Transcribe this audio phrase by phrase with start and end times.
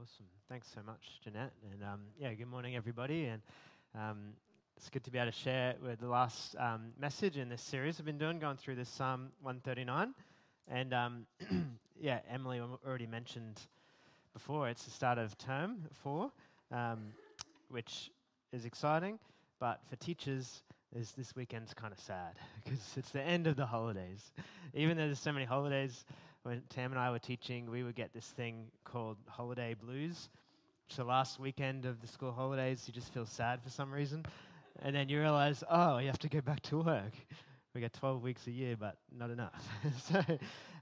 [0.00, 0.26] Awesome.
[0.48, 1.50] Thanks so much, Jeanette.
[1.72, 3.24] And um, yeah, good morning, everybody.
[3.26, 3.42] And
[3.96, 4.18] um,
[4.76, 7.98] it's good to be able to share with the last um, message in this series
[7.98, 10.14] I've been doing, going through this Psalm 139.
[10.68, 11.26] And um,
[12.00, 13.60] yeah, Emily already mentioned
[14.32, 16.30] before, it's the start of term four,
[16.70, 17.08] um,
[17.68, 18.12] which
[18.52, 19.18] is exciting.
[19.58, 20.62] But for teachers,
[20.94, 22.34] is this weekend's kind of sad
[22.64, 24.32] because it's the end of the holidays.
[24.74, 26.04] Even though there's so many holidays,
[26.48, 30.30] when Tam and I were teaching, we would get this thing called holiday blues.
[30.88, 34.24] So last weekend of the school holidays, you just feel sad for some reason.
[34.80, 37.12] And then you realize, oh, you have to go back to work.
[37.74, 39.68] We get 12 weeks a year, but not enough.
[40.10, 40.22] so,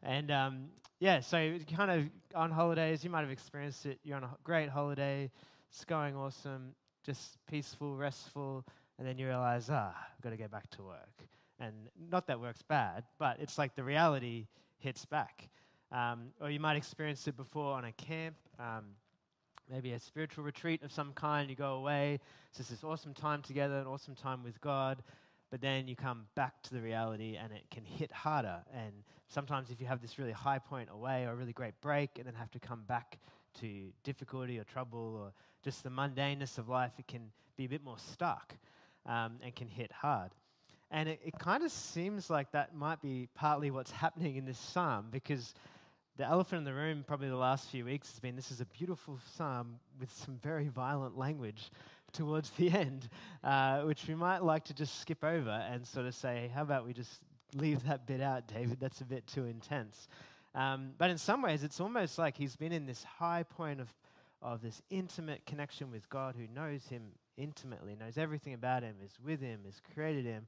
[0.04, 0.66] and um,
[1.00, 3.98] yeah, so kind of on holidays, you might have experienced it.
[4.04, 5.30] You're on a great holiday,
[5.68, 8.64] it's going awesome, just peaceful, restful
[8.98, 11.28] and then you realize, ah, I've got to go back to work.
[11.58, 11.74] And
[12.10, 14.46] not that work's bad, but it's like the reality
[14.78, 15.48] hits back.
[15.92, 18.84] Um, or you might experience it before on a camp, um,
[19.70, 21.48] maybe a spiritual retreat of some kind.
[21.48, 25.02] You go away, it's just this awesome time together, an awesome time with God.
[25.50, 28.62] But then you come back to the reality and it can hit harder.
[28.74, 28.92] And
[29.28, 32.26] sometimes, if you have this really high point away or a really great break and
[32.26, 33.18] then have to come back
[33.60, 37.82] to difficulty or trouble or just the mundaneness of life, it can be a bit
[37.82, 38.56] more stuck
[39.06, 40.32] um, and can hit hard.
[40.90, 44.58] And it, it kind of seems like that might be partly what's happening in this
[44.58, 45.54] psalm because
[46.16, 48.66] the elephant in the room, probably the last few weeks, has been this is a
[48.66, 51.70] beautiful psalm with some very violent language
[52.12, 53.08] towards the end,
[53.44, 56.86] uh, which we might like to just skip over and sort of say, how about
[56.86, 57.20] we just
[57.54, 58.78] leave that bit out, David?
[58.80, 60.08] That's a bit too intense.
[60.54, 63.92] Um, but in some ways, it's almost like he's been in this high point of,
[64.40, 67.02] of this intimate connection with God who knows him
[67.36, 70.46] intimately, knows everything about him, is with him, has created him.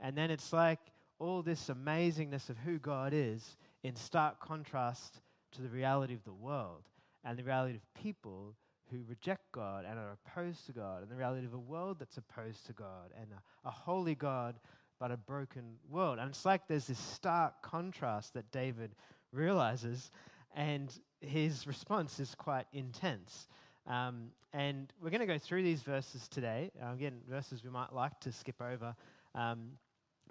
[0.00, 0.80] And then it's like
[1.18, 5.20] all this amazingness of who God is in stark contrast
[5.52, 6.82] to the reality of the world
[7.24, 8.54] and the reality of people
[8.90, 12.16] who reject God and are opposed to God, and the reality of a world that's
[12.16, 14.58] opposed to God, and a, a, holy God
[14.98, 16.18] but a broken world.
[16.18, 18.94] And it's like there's this stark contrast that David
[19.32, 20.10] realizes,
[20.54, 23.46] and his response is quite intense.
[23.86, 26.70] Um, and we're going to go through these verses today.
[26.82, 28.94] Uh, again, verses we might like to skip over.
[29.34, 29.72] Um,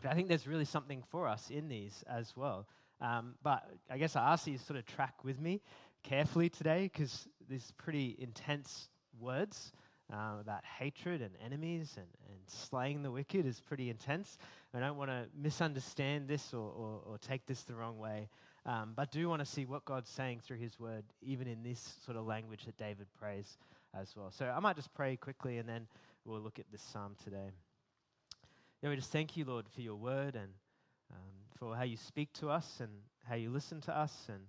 [0.02, 2.68] but I think there's really something for us in these as well.
[3.02, 5.62] Um, but I guess I ask you to sort of track with me
[6.03, 9.72] carefully today because these pretty intense words
[10.12, 14.38] uh, about hatred and enemies and, and slaying the wicked is pretty intense.
[14.74, 18.29] I don't want to misunderstand this or, or, or take this the wrong way.
[18.66, 21.97] Um, but do want to see what God's saying through his word, even in this
[22.06, 23.58] sort of language that David prays
[23.94, 24.31] as well.
[24.31, 25.88] So I might just pray quickly and then
[26.25, 27.52] we'll look at this psalm today.
[28.81, 30.49] Yeah, we just thank you, Lord, for your word and
[31.11, 32.89] um, for how you speak to us and
[33.27, 34.13] how you listen to us.
[34.27, 34.41] And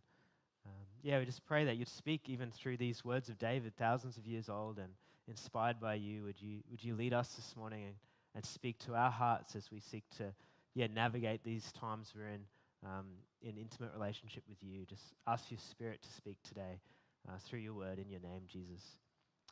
[0.67, 4.19] um, yeah, we just pray that you'd speak even through these words of David, thousands
[4.19, 4.89] of years old and
[5.29, 6.25] inspired by you.
[6.25, 7.95] Would you, would you lead us this morning and,
[8.35, 10.33] and speak to our hearts as we seek to
[10.75, 12.45] yeah, navigate these times we're in?
[12.85, 13.07] um,
[13.43, 14.85] in intimate relationship with you.
[14.85, 16.81] Just ask your spirit to speak today
[17.29, 18.97] uh, through your word in your name, Jesus.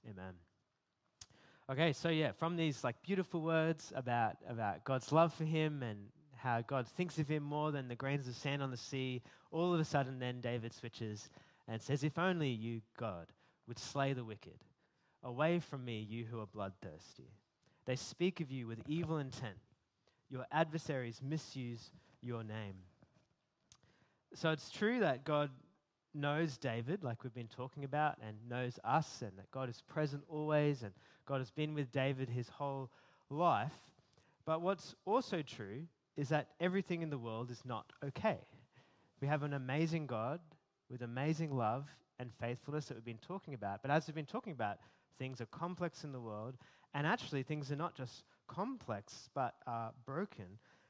[0.09, 0.35] Amen.
[1.69, 5.99] Okay, so yeah, from these like beautiful words about, about God's love for him and
[6.37, 9.75] how God thinks of him more than the grains of sand on the sea, all
[9.75, 11.29] of a sudden then David switches
[11.67, 13.27] and says, If only you, God,
[13.67, 14.61] would slay the wicked.
[15.25, 17.33] Away from me, you who are bloodthirsty.
[17.85, 19.57] They speak of you with evil intent.
[20.31, 21.91] Your adversaries misuse
[22.23, 22.77] your name.
[24.35, 25.51] So it's true that God
[26.17, 30.25] knows David, like we've been talking about, and knows us, and that God is present
[30.29, 30.93] always, and
[31.27, 32.91] God has been with David his whole
[33.31, 33.73] life.
[34.45, 38.39] But what's also true is that everything in the world is not okay.
[39.21, 40.41] We have an amazing God
[40.91, 41.87] with amazing love
[42.19, 43.83] and faithfulness that we've been talking about.
[43.83, 44.79] But as we've been talking about,
[45.19, 46.57] things are complex in the world,
[46.95, 50.47] and actually, things are not just complex, but are broken.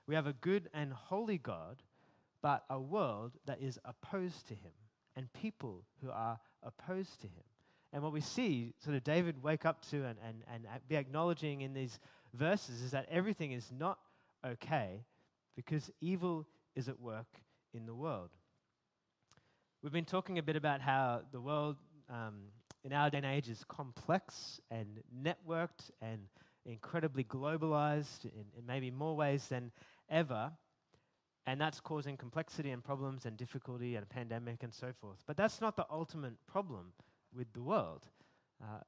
[0.06, 1.82] We have a good and holy God
[2.43, 4.70] but a world that is opposed to him
[5.16, 7.44] and people who are opposed to him.
[7.93, 11.62] And what we see, sort of David wake up to and, and, and be acknowledging
[11.62, 11.99] in these
[12.35, 13.99] verses is that everything is not
[14.44, 15.05] okay
[15.55, 17.26] because evil is at work
[17.73, 18.31] in the world.
[19.82, 21.76] We've been talking a bit about how the world
[22.11, 22.49] um,
[22.85, 26.20] in our day and age is complex and networked and
[26.64, 29.70] incredibly globalized in, in maybe more ways than
[30.11, 30.52] ever.
[31.46, 35.22] And that's causing complexity and problems and difficulty and a pandemic and so forth.
[35.26, 36.93] But that's not the ultimate problem
[37.34, 38.06] with the world.
[38.60, 38.81] Uh,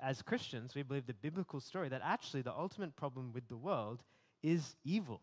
[0.00, 4.04] as Christians, we believe the biblical story that actually the ultimate problem with the world
[4.42, 5.20] is evil,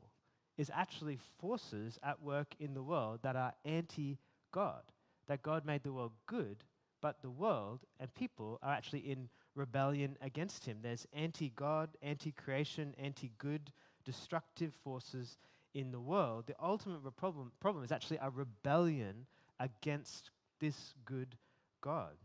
[0.58, 4.18] is actually forces at work in the world that are anti
[4.52, 4.84] God.
[5.28, 6.64] That God made the world good,
[7.02, 10.80] but the world and people are actually in rebellion against him.
[10.82, 13.72] There's anti God, anti creation, anti good,
[14.06, 15.38] destructive forces
[15.74, 16.46] in the world.
[16.48, 19.26] The ultimate problem, problem is actually a rebellion
[19.60, 21.36] against this good
[21.82, 22.16] God.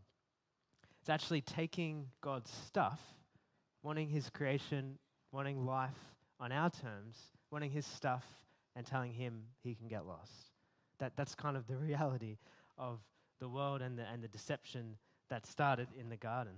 [1.01, 3.01] It's actually taking God's stuff,
[3.83, 4.99] wanting his creation,
[5.33, 5.91] wanting life
[6.41, 7.19] on our terms,
[7.51, 8.25] wanting his stuff,
[8.77, 10.51] and telling him he can get lost.
[10.99, 12.39] That, that's kind of the reality
[12.79, 13.01] of
[13.41, 14.97] the world and the, and the deception
[15.29, 16.55] that started in the garden.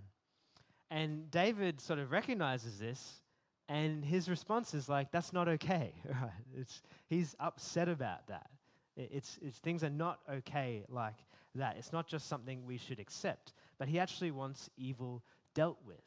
[0.90, 3.20] And David sort of recognizes this,
[3.68, 5.92] and his response is like, that's not okay.
[6.58, 8.48] It's, he's upset about that.
[8.96, 11.16] It's, it's, things are not okay like
[11.54, 11.76] that.
[11.76, 15.22] It's not just something we should accept, but he actually wants evil
[15.54, 16.00] dealt with.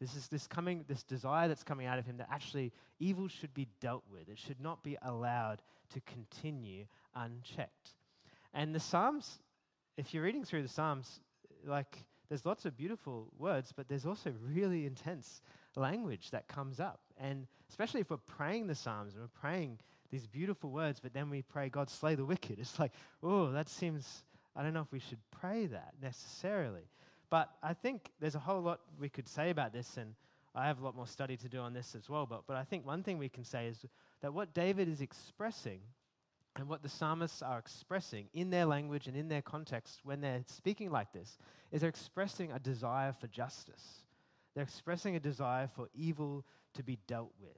[0.00, 3.52] This is this coming, this desire that's coming out of him that actually evil should
[3.52, 4.28] be dealt with.
[4.30, 5.60] It should not be allowed
[5.92, 7.90] to continue unchecked.
[8.54, 9.40] And the Psalms,
[9.98, 11.20] if you're reading through the Psalms,
[11.66, 15.42] like there's lots of beautiful words, but there's also really intense
[15.76, 17.00] language that comes up.
[17.18, 19.78] And especially if we're praying the Psalms and we're praying
[20.10, 22.58] these beautiful words, but then we pray, God, slay the wicked.
[22.58, 24.24] It's like, oh, that seems,
[24.56, 26.88] I don't know if we should pray that necessarily.
[27.30, 30.14] But I think there's a whole lot we could say about this, and
[30.54, 32.26] I have a lot more study to do on this as well.
[32.26, 33.78] But, but I think one thing we can say is
[34.20, 35.80] that what David is expressing
[36.56, 40.42] and what the psalmists are expressing in their language and in their context when they're
[40.46, 41.38] speaking like this
[41.70, 44.02] is they're expressing a desire for justice.
[44.54, 46.44] They're expressing a desire for evil
[46.74, 47.56] to be dealt with.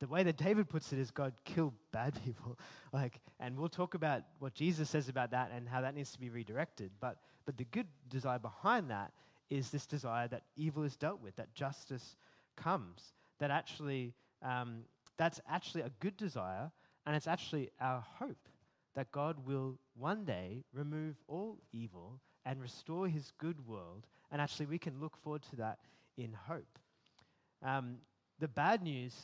[0.00, 2.58] The way that David puts it is God killed bad people.
[2.92, 6.20] like, and we'll talk about what Jesus says about that and how that needs to
[6.20, 6.90] be redirected.
[7.00, 9.12] But, but the good desire behind that
[9.50, 12.16] is this desire that evil is dealt with, that justice
[12.56, 14.82] comes, that actually, um,
[15.18, 16.70] that's actually a good desire
[17.06, 18.48] and it's actually our hope
[18.94, 24.06] that God will one day remove all evil and restore his good world.
[24.30, 25.78] And actually, we can look forward to that
[26.16, 26.78] in hope.
[27.62, 27.98] Um,
[28.38, 29.14] the bad news,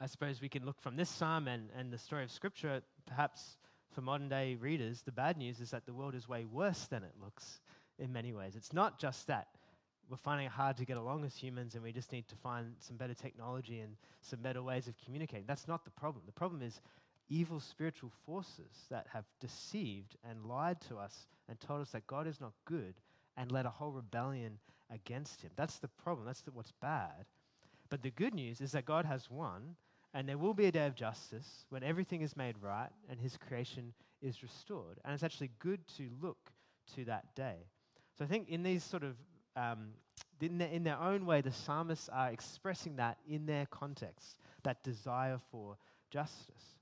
[0.00, 3.56] I suppose we can look from this psalm and, and the story of Scripture, perhaps
[3.92, 7.02] for modern day readers, the bad news is that the world is way worse than
[7.02, 7.60] it looks
[7.98, 8.54] in many ways.
[8.56, 9.48] It's not just that
[10.08, 12.74] we're finding it hard to get along as humans and we just need to find
[12.80, 15.44] some better technology and some better ways of communicating.
[15.46, 16.24] That's not the problem.
[16.26, 16.80] The problem is
[17.28, 22.26] evil spiritual forces that have deceived and lied to us and told us that God
[22.26, 22.94] is not good
[23.36, 24.58] and led a whole rebellion
[24.92, 25.50] against him.
[25.56, 26.26] That's the problem.
[26.26, 27.26] That's the, what's bad.
[27.88, 29.76] But the good news is that God has won
[30.12, 33.36] and there will be a day of justice when everything is made right and his
[33.36, 34.98] creation is restored.
[35.04, 36.50] And it's actually good to look
[36.94, 37.66] to that day.
[38.18, 39.16] So I think in these sort of
[39.56, 39.90] um,
[40.40, 44.82] in, their, in their own way, the psalmists are expressing that in their context, that
[44.82, 45.76] desire for
[46.10, 46.78] justice.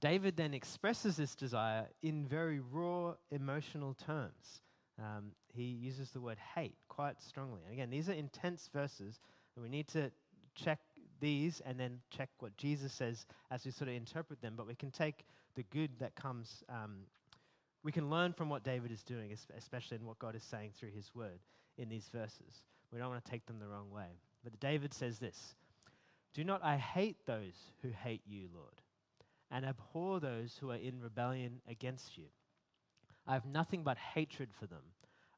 [0.00, 4.62] David then expresses this desire in very raw emotional terms.
[4.98, 7.60] Um, he uses the word hate quite strongly.
[7.64, 9.20] And again, these are intense verses,
[9.56, 10.10] and we need to
[10.54, 10.80] check
[11.20, 14.54] these and then check what Jesus says as we sort of interpret them.
[14.56, 15.24] But we can take
[15.54, 17.06] the good that comes um,
[17.84, 20.90] we can learn from what David is doing, especially in what God is saying through
[20.90, 21.40] his word
[21.78, 22.62] in these verses.
[22.92, 24.18] We don't want to take them the wrong way.
[24.44, 25.54] But David says this
[26.32, 28.82] Do not I hate those who hate you, Lord,
[29.50, 32.26] and abhor those who are in rebellion against you.
[33.26, 34.82] I have nothing but hatred for them.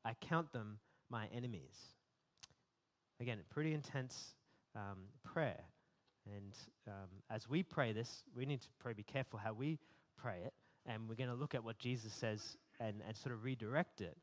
[0.05, 0.79] I count them
[1.11, 1.77] my enemies.
[3.20, 4.35] Again, pretty intense
[4.75, 5.61] um, prayer.
[6.27, 6.55] And
[6.89, 9.79] um, as we pray this, we need to probably be careful how we
[10.17, 10.55] pray it
[10.87, 14.17] and we're going to look at what Jesus says and, and sort of redirect it.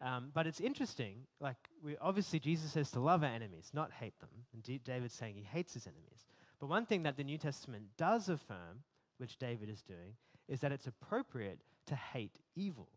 [0.00, 4.18] Um, but it's interesting, like, we, obviously, Jesus says to love our enemies, not hate
[4.20, 4.28] them.
[4.52, 6.26] And D- David's saying he hates his enemies.
[6.60, 8.82] But one thing that the New Testament does affirm,
[9.18, 10.16] which David is doing,
[10.48, 12.88] is that it's appropriate to hate evil.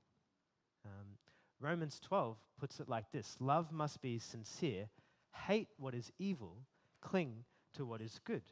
[0.86, 1.18] Um,
[1.60, 4.90] Romans 12 puts it like this Love must be sincere,
[5.48, 6.64] hate what is evil,
[7.02, 7.44] cling
[7.74, 8.44] to what is good.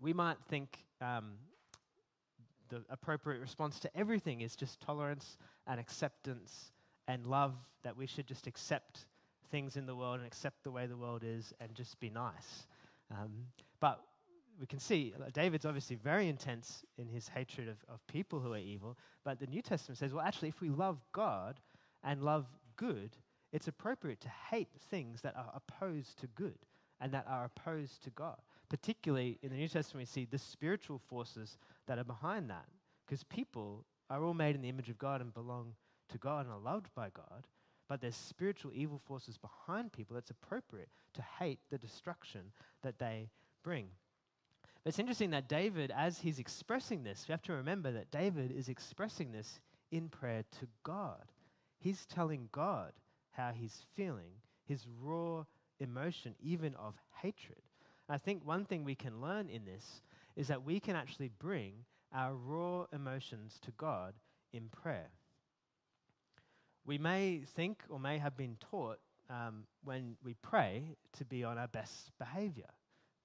[0.00, 1.34] We might think um,
[2.68, 6.72] the appropriate response to everything is just tolerance and acceptance
[7.06, 9.06] and love, that we should just accept
[9.50, 12.66] things in the world and accept the way the world is and just be nice.
[13.10, 13.46] Um,
[13.80, 14.00] but
[14.60, 18.52] we can see uh, David's obviously very intense in his hatred of, of people who
[18.52, 21.58] are evil, but the New Testament says, well, actually, if we love God
[22.04, 23.16] and love good,
[23.52, 26.58] it's appropriate to hate things that are opposed to good
[27.00, 28.36] and that are opposed to God.
[28.68, 32.66] Particularly in the New Testament, we see the spiritual forces that are behind that.
[33.06, 35.72] Because people are all made in the image of God and belong
[36.10, 37.46] to God and are loved by God.
[37.88, 42.52] But there's spiritual evil forces behind people that's appropriate to hate the destruction
[42.82, 43.30] that they
[43.64, 43.88] bring.
[44.82, 48.50] But it's interesting that David, as he's expressing this, we have to remember that David
[48.50, 49.60] is expressing this
[49.90, 51.32] in prayer to God.
[51.78, 52.92] he's telling God
[53.32, 54.32] how he's feeling,
[54.66, 55.44] his raw
[55.78, 57.62] emotion, even of hatred.
[58.08, 60.02] And I think one thing we can learn in this
[60.36, 61.72] is that we can actually bring
[62.14, 64.14] our raw emotions to God
[64.52, 65.10] in prayer.
[66.84, 71.56] We may think or may have been taught um, when we pray to be on
[71.56, 72.70] our best behavior,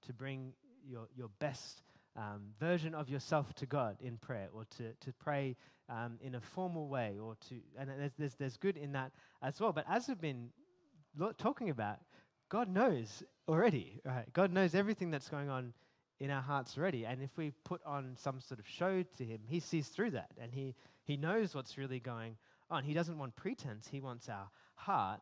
[0.05, 0.53] to bring
[0.87, 1.81] your, your best
[2.15, 5.55] um, version of yourself to God in prayer, or to, to pray
[5.89, 9.11] um, in a formal way, or to, and there's, there's, there's good in that
[9.41, 9.73] as well.
[9.73, 10.49] But as we've been
[11.37, 11.99] talking about,
[12.49, 14.31] God knows already, right?
[14.33, 15.73] God knows everything that's going on
[16.19, 17.05] in our hearts already.
[17.05, 20.31] And if we put on some sort of show to Him, He sees through that
[20.39, 22.37] and He, he knows what's really going
[22.69, 22.83] on.
[22.83, 25.21] He doesn't want pretense, He wants our heart,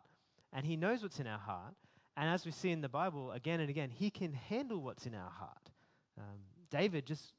[0.51, 1.73] and He knows what's in our heart.
[2.15, 5.15] And as we see in the Bible again and again, He can handle what's in
[5.15, 5.71] our heart.
[6.17, 6.39] Um,
[6.69, 7.33] David just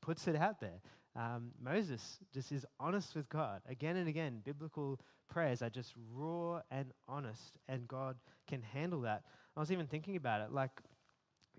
[0.00, 0.80] puts it out there.
[1.14, 3.60] Um, Moses just is honest with God.
[3.68, 8.16] Again and again, biblical prayers are just raw and honest, and God
[8.46, 9.22] can handle that.
[9.56, 10.80] I was even thinking about it, like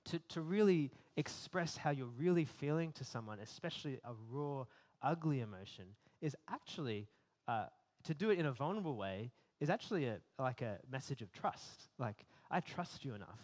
[0.05, 4.65] to, to really express how you're really feeling to someone, especially a raw,
[5.01, 5.86] ugly emotion,
[6.22, 7.07] is actually,
[7.48, 7.65] uh,
[8.03, 11.89] to do it in a vulnerable way, is actually a, like a message of trust.
[11.98, 13.39] Like, I trust you enough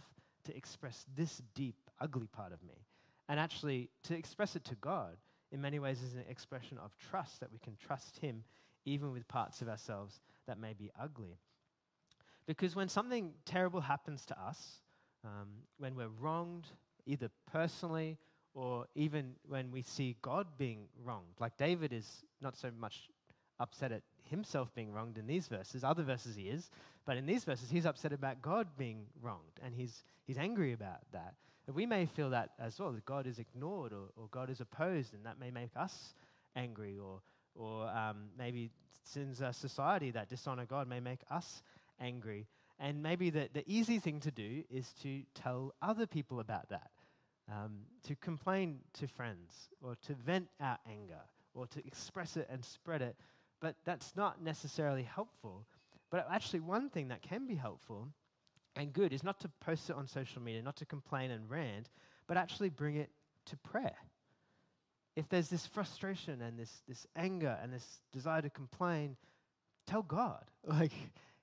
[0.45, 2.85] to express this deep, ugly part of me.
[3.27, 5.17] And actually, to express it to God,
[5.51, 8.43] in many ways, is an expression of trust that we can trust Him
[8.85, 11.37] even with parts of ourselves that may be ugly.
[12.47, 14.81] Because when something terrible happens to us,
[15.23, 16.65] um, when we're wronged,
[17.05, 18.17] either personally
[18.53, 23.09] or even when we see God being wronged, like David is not so much
[23.59, 25.83] upset at himself being wronged in these verses.
[25.83, 26.69] Other verses he is,
[27.05, 30.99] but in these verses he's upset about God being wronged and he's, he's angry about
[31.11, 31.33] that.
[31.67, 34.59] And we may feel that as well, that God is ignored or, or God is
[34.59, 36.15] opposed, and that may make us
[36.55, 37.21] angry, or,
[37.53, 38.71] or um, maybe
[39.03, 41.61] since a society that dishonor God may make us
[41.99, 42.47] angry.
[42.79, 46.89] And maybe the, the easy thing to do is to tell other people about that,
[47.47, 51.21] um, to complain to friends, or to vent our anger,
[51.53, 53.15] or to express it and spread it.
[53.59, 55.65] But that's not necessarily helpful.
[56.09, 58.07] But actually, one thing that can be helpful
[58.75, 61.89] and good is not to post it on social media, not to complain and rant,
[62.27, 63.09] but actually bring it
[63.45, 63.95] to prayer.
[65.15, 69.17] If there's this frustration and this, this anger and this desire to complain,
[69.85, 70.45] tell God.
[70.67, 70.91] Like,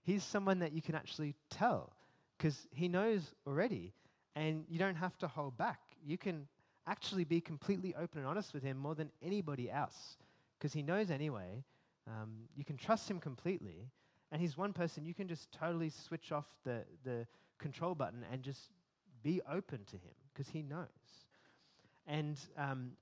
[0.02, 1.92] He's someone that you can actually tell
[2.38, 3.92] because He knows already,
[4.36, 5.80] and you don't have to hold back.
[6.04, 6.46] You can
[6.86, 10.16] actually be completely open and honest with Him more than anybody else
[10.56, 11.64] because He knows anyway.
[12.08, 13.90] Um, you can trust Him completely,
[14.30, 17.26] and He's one person you can just totally switch off the, the
[17.58, 18.70] control button and just
[19.22, 20.86] be open to Him because He knows.
[22.06, 22.92] And um,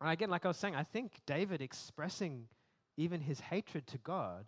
[0.00, 2.46] again, like I was saying, I think David expressing
[2.96, 4.44] even his hatred to God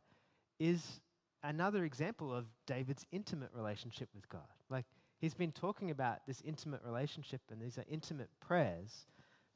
[0.58, 1.00] is
[1.42, 4.42] another example of David's intimate relationship with God.
[4.70, 4.86] Like
[5.18, 9.06] he's been talking about this intimate relationship and these are intimate prayers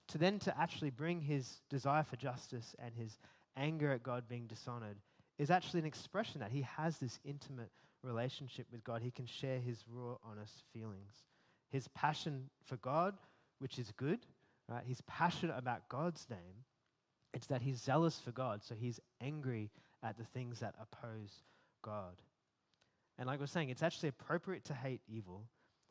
[0.08, 3.18] to then to actually bring his desire for justice and his
[3.58, 4.96] anger at God being dishonored
[5.38, 7.70] is actually an expression that he has this intimate
[8.02, 9.02] relationship with God.
[9.02, 11.12] He can share his raw, honest feelings.
[11.70, 13.14] His passion for God,
[13.58, 14.20] which is good,
[14.68, 14.82] right?
[14.86, 16.64] He's passionate about God's name.
[17.34, 19.70] It's that he's zealous for God, so he's angry
[20.02, 21.42] at the things that oppose
[21.82, 22.16] God.
[23.18, 25.44] And like I was saying, it's actually appropriate to hate evil.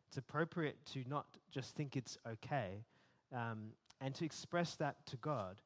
[0.07, 2.85] It's appropriate to not just think it's okay
[3.35, 5.57] um, and to express that to God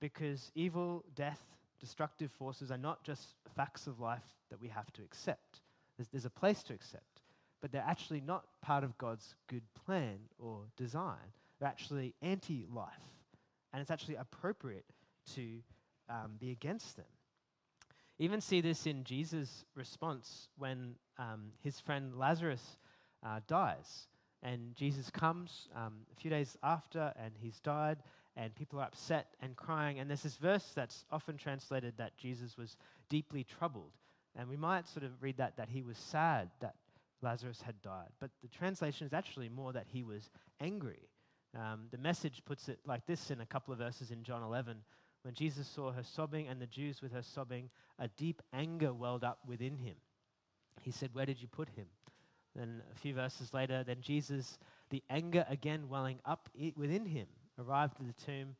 [0.00, 1.40] because evil, death,
[1.80, 5.60] destructive forces are not just facts of life that we have to accept.
[5.96, 7.22] There's, there's a place to accept,
[7.60, 11.32] but they're actually not part of God's good plan or design.
[11.58, 12.92] They're actually anti life.
[13.72, 14.86] And it's actually appropriate
[15.34, 15.58] to
[16.08, 17.06] um, be against them.
[18.18, 22.76] Even see this in Jesus' response when um, his friend Lazarus
[23.24, 24.06] uh, dies.
[24.42, 27.98] And Jesus comes um, a few days after, and he's died,
[28.36, 29.98] and people are upset and crying.
[29.98, 32.76] And there's this verse that's often translated that Jesus was
[33.08, 33.92] deeply troubled.
[34.34, 36.74] And we might sort of read that, that he was sad that
[37.22, 38.10] Lazarus had died.
[38.20, 41.08] But the translation is actually more that he was angry.
[41.56, 44.76] Um, the message puts it like this in a couple of verses in John 11
[45.26, 49.24] when Jesus saw her sobbing and the Jews with her sobbing, a deep anger welled
[49.24, 49.96] up within him.
[50.82, 51.86] He said, Where did you put him?
[52.54, 54.56] Then a few verses later, then Jesus,
[54.90, 57.26] the anger again welling up within him,
[57.58, 58.56] arrived at the tomb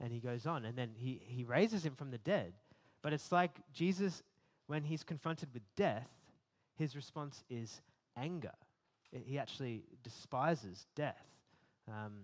[0.00, 0.64] and he goes on.
[0.64, 2.52] And then he, he raises him from the dead.
[3.02, 4.22] But it's like Jesus,
[4.66, 6.08] when he's confronted with death,
[6.76, 7.80] his response is
[8.16, 8.52] anger.
[9.12, 11.26] He actually despises death.
[11.88, 12.22] Um,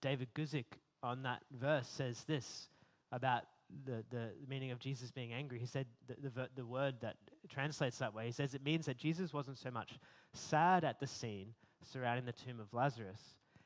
[0.00, 0.64] David Guzik
[1.02, 2.68] on that verse says this
[3.12, 3.44] about
[3.84, 7.16] the, the meaning of Jesus being angry, he said the, the, the word that
[7.48, 8.26] translates that way.
[8.26, 9.98] He says it means that Jesus wasn't so much
[10.32, 13.20] sad at the scene surrounding the tomb of Lazarus.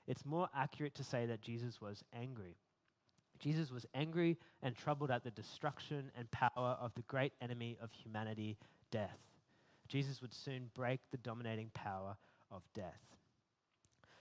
[0.06, 2.56] It's more accurate to say that Jesus was angry.
[3.38, 7.90] Jesus was angry and troubled at the destruction and power of the great enemy of
[7.92, 8.56] humanity,
[8.90, 9.18] death.
[9.88, 12.16] Jesus would soon break the dominating power
[12.50, 13.00] of death.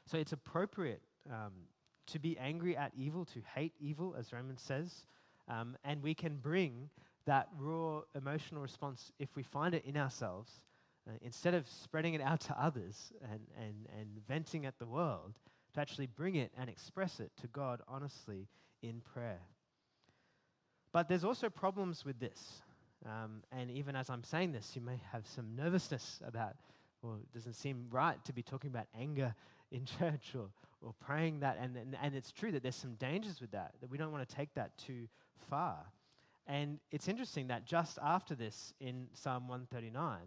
[0.05, 1.53] So it's appropriate um,
[2.07, 5.05] to be angry at evil, to hate evil, as Romans says,
[5.47, 6.89] um, and we can bring
[7.25, 10.51] that raw emotional response if we find it in ourselves.
[11.07, 15.33] Uh, instead of spreading it out to others and, and, and venting at the world,
[15.73, 18.47] to actually bring it and express it to God honestly
[18.81, 19.41] in prayer.
[20.91, 22.61] But there's also problems with this.
[23.05, 26.55] Um, and even as I'm saying this, you may have some nervousness about,
[27.01, 29.35] well, it doesn't seem right to be talking about anger
[29.71, 30.49] in church or,
[30.81, 31.57] or praying that.
[31.59, 34.27] And, and, and it's true that there's some dangers with that, that we don't want
[34.27, 35.07] to take that too
[35.49, 35.77] far.
[36.45, 40.19] And it's interesting that just after this in Psalm 139,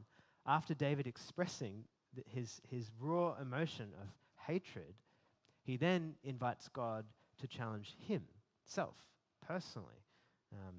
[0.47, 1.85] after David expressing
[2.27, 4.09] his, his raw emotion of
[4.47, 4.95] hatred,
[5.67, 7.05] he then invites God
[7.41, 8.95] to challenge himself
[9.47, 10.05] personally.
[10.53, 10.77] Um,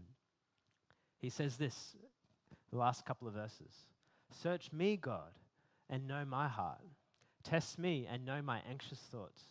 [1.20, 1.96] he says this,
[2.72, 3.72] the last couple of verses
[4.32, 5.32] Search me, God,
[5.90, 6.82] and know my heart.
[7.44, 9.44] Test me and know my anxious thoughts.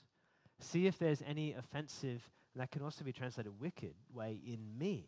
[0.61, 5.07] See if there's any offensive, and that can also be translated wicked, way in me,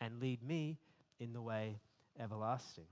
[0.00, 0.78] and lead me
[1.18, 1.80] in the way
[2.18, 2.86] everlasting.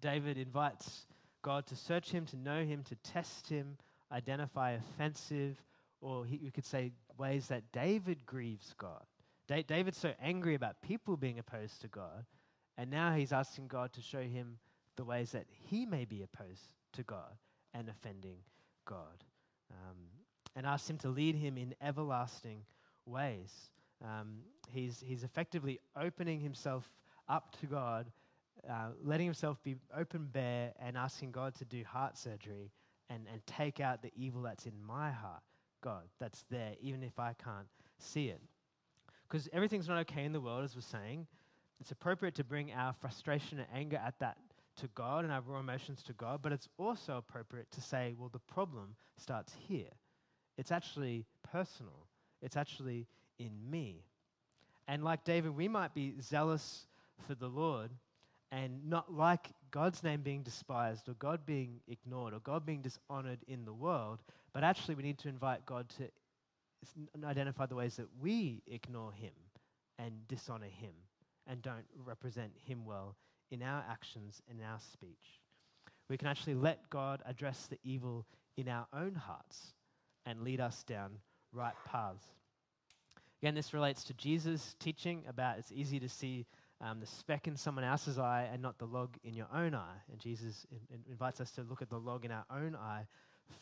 [0.00, 1.06] David invites
[1.42, 3.78] God to search him, to know him, to test him,
[4.12, 5.62] identify offensive,
[6.00, 9.04] or he, you could say ways that David grieves God.
[9.48, 12.26] Da- David's so angry about people being opposed to God,
[12.76, 14.58] and now he's asking God to show him
[14.96, 17.38] the ways that he may be opposed to God
[17.72, 18.38] and offending
[18.84, 19.24] God.
[19.70, 19.96] Um,
[20.54, 22.64] and asks him to lead him in everlasting
[23.06, 23.70] ways.
[24.04, 24.40] Um,
[24.70, 26.92] he's, he's effectively opening himself
[27.28, 28.10] up to God,
[28.68, 32.70] uh, letting himself be open bare, and asking God to do heart surgery
[33.10, 35.42] and, and take out the evil that's in my heart,
[35.82, 37.66] God, that's there, even if I can't
[37.98, 38.40] see it.
[39.28, 41.26] Because everything's not okay in the world, as we're saying.
[41.80, 44.36] It's appropriate to bring our frustration and anger at that
[44.76, 48.30] to God and our raw emotions to God, but it's also appropriate to say, well,
[48.32, 49.90] the problem starts here.
[50.56, 52.06] It's actually personal,
[52.40, 53.06] it's actually
[53.38, 54.04] in me.
[54.88, 56.86] And like David, we might be zealous
[57.26, 57.90] for the Lord
[58.50, 63.40] and not like God's name being despised or God being ignored or God being dishonored
[63.48, 66.08] in the world, but actually we need to invite God to
[67.24, 69.32] identify the ways that we ignore Him
[69.98, 70.92] and dishonor Him
[71.46, 73.16] and don't represent Him well
[73.50, 75.40] in our actions and our speech.
[76.08, 79.72] We can actually let God address the evil in our own hearts
[80.26, 81.12] and lead us down
[81.52, 82.24] right paths.
[83.40, 86.46] Again, this relates to Jesus' teaching about it's easy to see
[86.82, 89.96] um, the speck in someone else's eye and not the log in your own eye.
[90.10, 93.06] And Jesus in, in invites us to look at the log in our own eye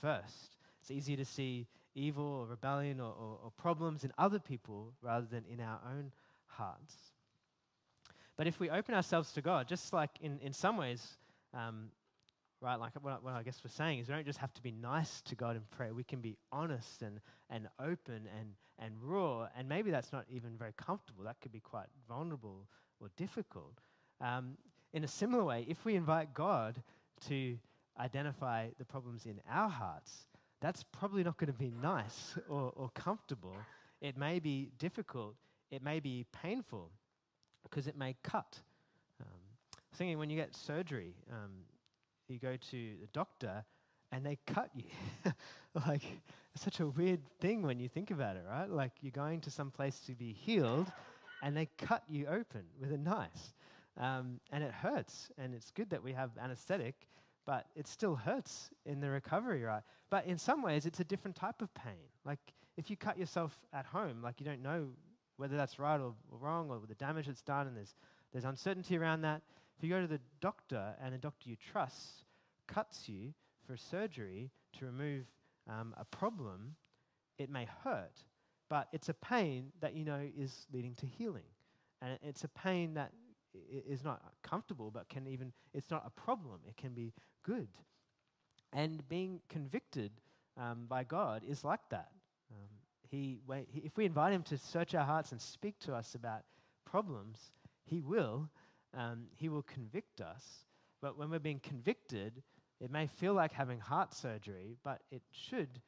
[0.01, 0.57] first.
[0.81, 5.27] It's easier to see evil or rebellion or, or, or problems in other people rather
[5.27, 6.13] than in our own
[6.47, 6.95] hearts.
[8.37, 11.19] But if we open ourselves to God, just like in, in some ways,
[11.53, 11.91] um,
[12.61, 14.71] right, like what, what I guess we're saying is we don't just have to be
[14.71, 15.95] nice to God in prayer.
[15.95, 19.49] We can be honest and, and open and, and raw.
[19.57, 21.25] And maybe that's not even very comfortable.
[21.25, 22.67] That could be quite vulnerable
[23.01, 23.81] or difficult.
[24.21, 24.57] Um,
[24.93, 26.83] in a similar way, if we invite God
[27.29, 27.57] to
[27.99, 30.27] identify the problems in our hearts,
[30.61, 33.57] that's probably not going to be nice or, or comfortable.
[34.01, 35.35] It may be difficult.
[35.71, 36.91] It may be painful
[37.63, 38.59] because it may cut.
[39.21, 39.27] Um,
[39.95, 41.51] thinking when you get surgery, um,
[42.31, 43.65] you go to the doctor
[44.13, 44.85] and they cut you.
[45.87, 46.03] like,
[46.55, 48.69] it's such a weird thing when you think about it, right?
[48.69, 50.91] Like, you're going to some place to be healed
[51.43, 53.55] and they cut you open with a knife.
[53.99, 55.31] Um, and it hurts.
[55.39, 56.95] And it's good that we have anesthetic,
[57.47, 59.83] but it still hurts in the recovery, right?
[60.11, 62.09] But in some ways, it's a different type of pain.
[62.25, 62.41] Like,
[62.77, 64.89] if you cut yourself at home, like, you don't know
[65.37, 67.95] whether that's right or, wrong or the damage that's done, and there's,
[68.33, 69.43] there's uncertainty around that.
[69.81, 72.25] If you go to the doctor and a doctor you trust
[72.67, 73.33] cuts you
[73.67, 75.25] for surgery to remove
[75.67, 76.75] um, a problem,
[77.39, 78.23] it may hurt,
[78.69, 81.49] but it's a pain that you know is leading to healing.
[82.03, 83.13] And it's a pain that
[83.55, 86.61] is not comfortable, but can even, it's not a problem.
[86.69, 87.69] It can be good.
[88.75, 90.13] And being convicted
[90.59, 92.11] um, by God is like that.
[92.53, 92.69] Um,
[93.11, 93.41] he,
[93.83, 96.43] if we invite Him to search our hearts and speak to us about
[96.85, 97.39] problems,
[97.87, 98.51] He will.
[98.97, 100.65] Um, he will convict us.
[101.01, 102.43] But when we're being convicted,
[102.81, 105.81] it may feel like having heart surgery, but it should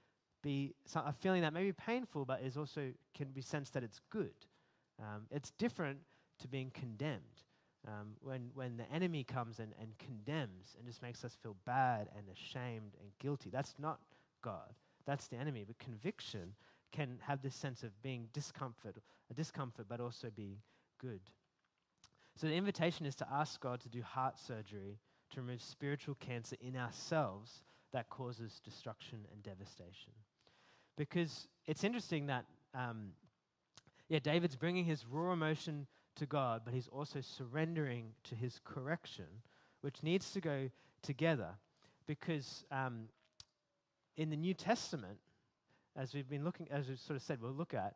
[0.43, 4.01] be a feeling that may be painful, but is also can be sensed that it's
[4.11, 4.35] good.
[5.01, 5.99] Um, it's different
[6.41, 7.21] to being condemned.
[7.87, 12.09] Um, when, when the enemy comes and, and condemns and just makes us feel bad
[12.17, 14.01] and ashamed and guilty, that's not
[14.43, 14.75] God.
[15.05, 15.65] That's the enemy.
[15.67, 16.55] But conviction
[16.93, 18.97] can have this sense of being discomfort,
[19.31, 20.59] a discomfort, but also being
[21.01, 21.23] good.
[22.43, 24.99] So the invitation is to ask God to do heart surgery
[25.31, 30.11] to remove spiritual cancer in ourselves that causes destruction and devastation.
[30.97, 33.11] Because it's interesting that, um,
[34.09, 39.27] yeah, David's bringing his raw emotion to God, but he's also surrendering to his correction,
[39.83, 40.69] which needs to go
[41.01, 41.51] together.
[42.09, 43.05] Because um,
[44.17, 45.19] in the New Testament,
[45.95, 47.95] as we've been looking, as we've sort of said, we'll look at,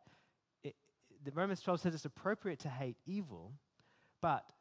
[0.63, 0.77] it,
[1.25, 3.51] the Romans 12 says it's appropriate to hate evil,
[4.21, 4.51] but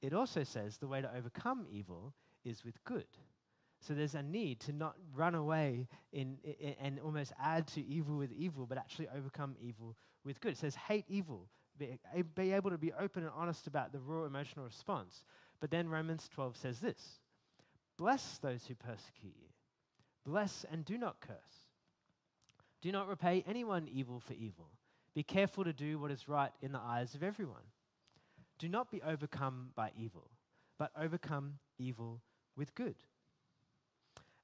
[0.00, 3.06] it also says the way to overcome evil is with good.
[3.80, 8.16] So there's a need to not run away in, in, and almost add to evil
[8.16, 10.52] with evil, but actually overcome evil with good.
[10.52, 11.98] It says hate evil, be,
[12.34, 15.22] be able to be open and honest about the raw emotional response.
[15.60, 17.20] But then Romans 12 says this
[17.96, 19.48] Bless those who persecute you,
[20.24, 21.36] bless and do not curse.
[22.80, 24.70] Do not repay anyone evil for evil.
[25.14, 27.62] Be careful to do what is right in the eyes of everyone.
[28.58, 30.30] Do not be overcome by evil,
[30.78, 32.20] but overcome evil
[32.56, 32.96] with good.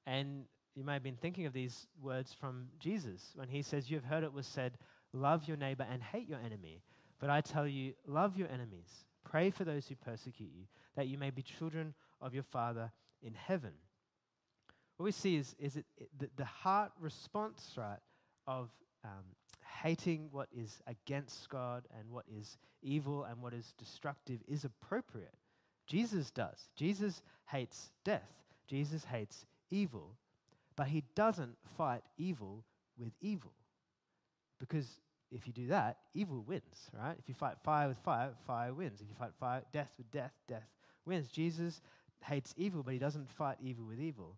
[0.05, 3.97] And you may have been thinking of these words from Jesus when he says, You
[3.97, 4.77] have heard it was said,
[5.13, 6.81] Love your neighbor and hate your enemy.
[7.19, 11.17] But I tell you, love your enemies, pray for those who persecute you, that you
[11.17, 13.71] may be children of your Father in heaven.
[14.97, 15.85] What we see is, is it,
[16.17, 17.99] the, the, heart response, right,
[18.47, 18.69] of
[19.03, 19.25] um,
[19.83, 25.35] hating what is against God and what is evil and what is destructive is appropriate.
[25.87, 26.69] Jesus does.
[26.75, 28.29] Jesus hates death.
[28.67, 30.15] Jesus hates evil.
[30.75, 32.63] But he doesn't fight evil
[32.97, 33.53] with evil.
[34.59, 34.99] Because
[35.31, 37.15] if you do that, evil wins, right?
[37.19, 39.01] If you fight fire with fire, fire wins.
[39.01, 40.69] If you fight fire, death with death, death
[41.05, 41.27] wins.
[41.27, 41.81] Jesus
[42.23, 44.37] hates evil, but he doesn't fight evil with evil.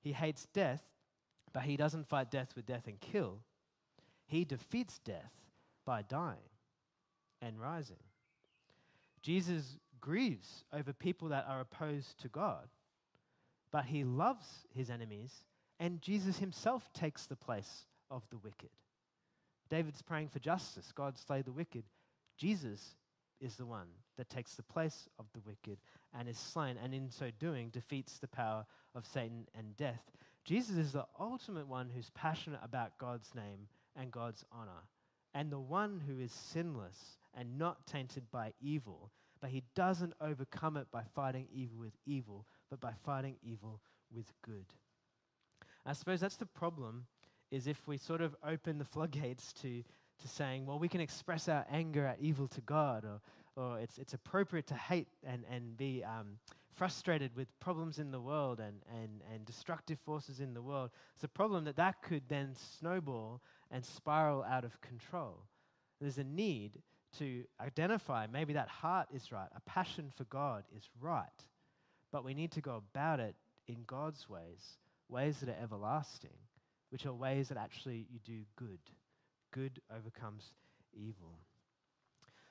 [0.00, 0.82] He hates death,
[1.52, 3.40] but he doesn't fight death with death and kill.
[4.28, 5.32] He defeats death
[5.84, 6.36] by dying
[7.40, 7.96] and rising.
[9.22, 12.68] Jesus grieves over people that are opposed to God,
[13.72, 15.44] but he loves his enemies,
[15.80, 18.70] and Jesus himself takes the place of the wicked.
[19.70, 20.92] David's praying for justice.
[20.94, 21.84] God slay the wicked.
[22.36, 22.96] Jesus
[23.40, 25.78] is the one that takes the place of the wicked
[26.18, 30.10] and is slain, and in so doing defeats the power of Satan and death.
[30.44, 34.86] Jesus is the ultimate one who's passionate about God's name and God's honor,
[35.34, 40.76] and the one who is sinless and not tainted by evil, but he doesn't overcome
[40.76, 43.80] it by fighting evil with evil, but by fighting evil
[44.14, 44.66] with good.
[45.86, 47.06] I suppose that's the problem
[47.50, 49.82] is if we sort of open the floodgates to,
[50.20, 53.20] to saying, well, we can express our anger at evil to God, or,
[53.56, 56.38] or it's, it's appropriate to hate and, and be um,
[56.70, 60.90] frustrated with problems in the world and, and, and destructive forces in the world.
[61.14, 65.44] It's a problem that that could then snowball and spiral out of control.
[66.00, 66.82] There's a need
[67.18, 71.26] to identify maybe that heart is right, a passion for God is right,
[72.12, 73.34] but we need to go about it
[73.66, 74.78] in God's ways,
[75.08, 76.36] ways that are everlasting
[76.90, 78.78] which are ways that actually you do good.
[79.52, 80.52] Good overcomes
[80.94, 81.38] evil.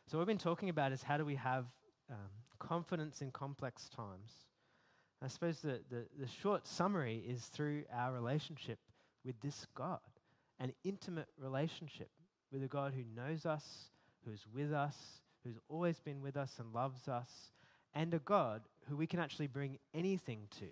[0.07, 1.65] So, what we've been talking about is how do we have
[2.09, 2.17] um,
[2.59, 4.31] confidence in complex times.
[5.23, 8.79] I suppose the, the, the short summary is through our relationship
[9.25, 9.99] with this God,
[10.59, 12.09] an intimate relationship
[12.51, 13.89] with a God who knows us,
[14.25, 14.95] who's with us,
[15.43, 17.51] who's always been with us and loves us,
[17.93, 20.67] and a God who we can actually bring anything to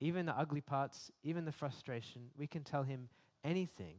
[0.00, 3.08] even the ugly parts, even the frustration, we can tell him
[3.44, 3.96] anything.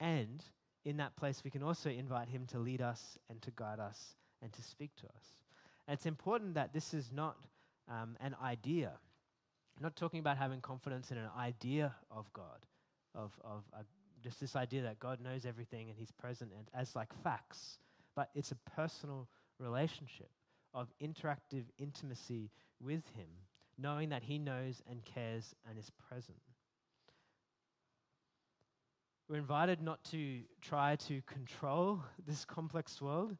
[0.00, 0.42] And
[0.84, 4.16] in that place, we can also invite him to lead us and to guide us
[4.42, 5.24] and to speak to us.
[5.86, 7.36] And it's important that this is not
[7.88, 8.92] um, an idea.
[9.76, 12.64] I'm not talking about having confidence in an idea of God,
[13.14, 13.84] of, of a,
[14.26, 17.78] just this idea that God knows everything and he's present and as like facts,
[18.14, 19.28] but it's a personal
[19.60, 20.30] relationship
[20.74, 23.28] of interactive intimacy with him
[23.78, 26.38] knowing that He knows and cares and is present.
[29.28, 33.36] We're invited not to try to control this complex world,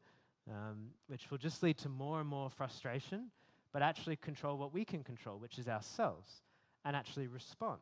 [0.49, 3.31] um, which will just lead to more and more frustration,
[3.73, 6.41] but actually control what we can control, which is ourselves,
[6.85, 7.79] and actually respond.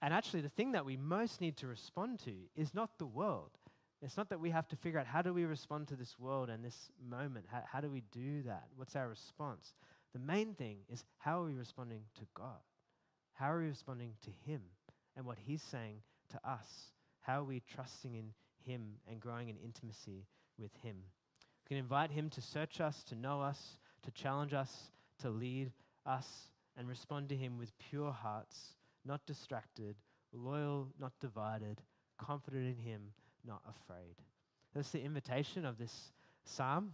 [0.00, 3.50] And actually, the thing that we most need to respond to is not the world.
[4.00, 6.50] It's not that we have to figure out how do we respond to this world
[6.50, 7.46] and this moment.
[7.50, 8.68] How, how do we do that?
[8.76, 9.74] What's our response?
[10.12, 12.60] The main thing is how are we responding to God?
[13.34, 14.62] How are we responding to Him
[15.16, 16.92] and what He's saying to us?
[17.20, 18.32] How are we trusting in
[18.64, 20.26] Him and growing in intimacy
[20.58, 20.96] with Him?
[21.64, 25.72] We can invite Him to search us, to know us, to challenge us, to lead
[26.06, 29.96] us, and respond to Him with pure hearts, not distracted,
[30.32, 31.80] loyal, not divided,
[32.18, 33.00] confident in Him,
[33.46, 34.16] not afraid.
[34.74, 36.12] That's the invitation of this
[36.44, 36.92] psalm.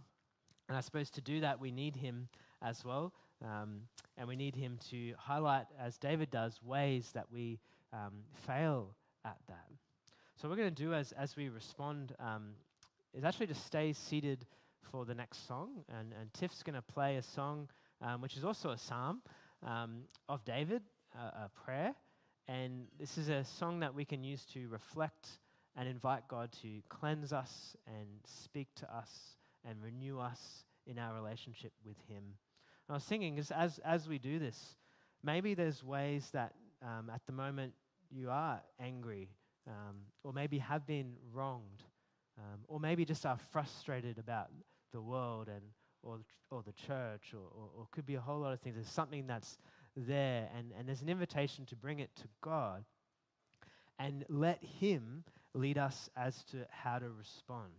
[0.67, 2.29] And I suppose to do that, we need Him
[2.61, 3.13] as well.
[3.43, 3.81] Um,
[4.17, 7.59] and we need Him to highlight, as David does, ways that we
[7.91, 9.67] um, fail at that.
[10.35, 12.51] So, what we're going to do as, as we respond um,
[13.13, 14.45] is actually to stay seated
[14.91, 15.83] for the next song.
[15.89, 17.67] And, and Tiff's going to play a song
[18.01, 19.21] um, which is also a psalm
[19.63, 20.81] um, of David,
[21.19, 21.95] a prayer.
[22.47, 25.27] And this is a song that we can use to reflect
[25.75, 29.09] and invite God to cleanse us and speak to us
[29.67, 32.23] and renew us in our relationship with Him.
[32.87, 34.75] And I was thinking, as, as, as we do this,
[35.23, 37.73] maybe there's ways that um, at the moment
[38.11, 39.29] you are angry,
[39.67, 41.83] um, or maybe have been wronged,
[42.37, 44.49] um, or maybe just are frustrated about
[44.91, 45.63] the world and
[46.03, 46.19] or,
[46.51, 48.75] or the church, or, or, or could be a whole lot of things.
[48.75, 49.57] There's something that's
[49.95, 52.83] there, and, and there's an invitation to bring it to God
[53.99, 57.71] and let Him lead us as to how to respond.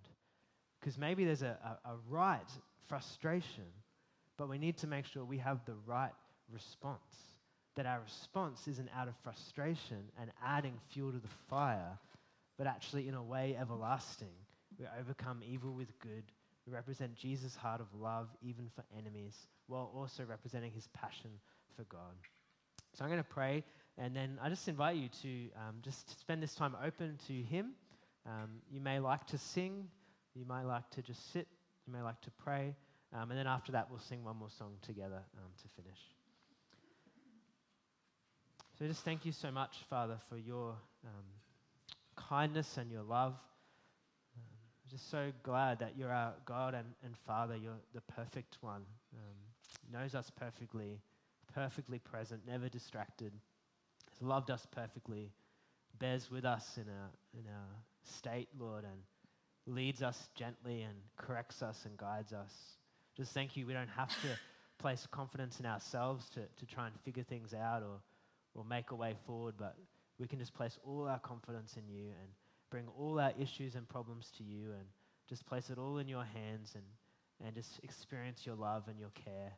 [0.80, 2.48] Because maybe there's a, a, a, right
[2.88, 3.64] frustration,
[4.36, 6.12] but we need to make sure we have the right
[6.52, 7.00] response.
[7.74, 11.98] That our response isn't out of frustration and adding fuel to the fire,
[12.56, 14.32] but actually in a way everlasting.
[14.78, 16.24] We overcome evil with good.
[16.66, 21.30] We represent Jesus' heart of love even for enemies, while also representing his passion
[21.76, 22.14] for God.
[22.94, 23.64] So I'm going to pray,
[23.98, 27.72] and then I just invite you to um, just spend this time open to him.
[28.26, 29.88] Um, you may like to sing,
[30.34, 31.46] you might like to just sit,
[31.86, 32.74] you may like to pray,
[33.12, 35.98] um, and then after that, we'll sing one more song together um, to finish.
[38.78, 40.70] So just thank you so much, Father, for your
[41.04, 41.24] um,
[42.16, 43.34] kindness and your love.
[44.34, 47.56] I'm um, just so glad that you're our God and, and Father.
[47.56, 48.82] You're the perfect one.
[49.92, 51.00] Knows us perfectly,
[51.56, 53.32] perfectly present, never distracted,
[54.10, 55.32] has loved us perfectly,
[55.98, 57.68] bears with us in our, in our
[58.04, 62.52] state, Lord, and leads us gently and corrects us and guides us.
[63.16, 63.66] Just thank you.
[63.66, 64.28] We don't have to
[64.78, 68.00] place confidence in ourselves to, to try and figure things out or,
[68.54, 69.76] or make a way forward, but
[70.18, 72.28] we can just place all our confidence in you and
[72.70, 74.84] bring all our issues and problems to you and
[75.26, 76.84] just place it all in your hands and,
[77.44, 79.54] and just experience your love and your care.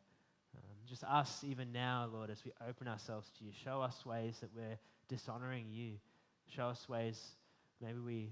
[0.89, 4.49] Just us, even now, Lord, as we open ourselves to you, show us ways that
[4.55, 5.93] we're dishonoring you.
[6.47, 7.21] Show us ways
[7.79, 8.29] maybe we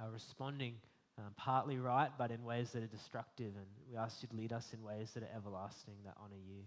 [0.00, 0.76] are responding
[1.18, 3.52] um, partly right, but in ways that are destructive.
[3.54, 6.62] And we ask you to lead us in ways that are everlasting, that honor you.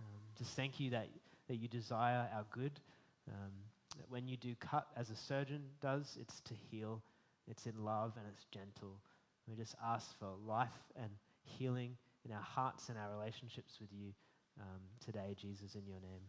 [0.00, 1.08] Um, just thank you that,
[1.48, 2.80] that you desire our good.
[3.28, 3.52] Um,
[3.98, 7.02] that when you do cut, as a surgeon does, it's to heal,
[7.46, 9.00] it's in love, and it's gentle.
[9.48, 11.10] We just ask for life and
[11.42, 14.12] healing in our hearts and our relationships with you
[14.60, 16.22] um, today, Jesus, in your name.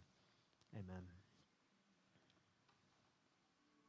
[0.76, 1.17] Amen.